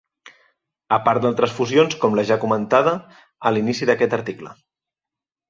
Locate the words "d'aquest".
3.93-4.19